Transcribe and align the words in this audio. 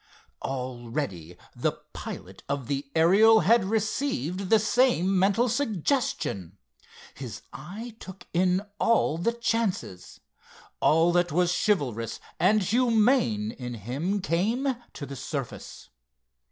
Already 0.41 1.37
the 1.55 1.73
pilot 1.93 2.41
of 2.49 2.65
the 2.65 2.89
Ariel 2.95 3.41
had 3.41 3.63
received 3.63 4.49
the 4.49 4.57
same 4.57 5.19
mental 5.19 5.47
suggestion. 5.47 6.57
His 7.13 7.43
eye 7.53 7.95
took 7.99 8.25
in 8.33 8.65
all 8.79 9.19
the 9.19 9.31
chances. 9.31 10.19
All 10.79 11.11
that 11.11 11.31
was 11.31 11.53
chivalrous 11.55 12.19
and 12.39 12.63
humane 12.63 13.51
in 13.51 13.75
him 13.75 14.21
came 14.21 14.75
to 14.93 15.05
the 15.05 15.15
surface. 15.15 15.89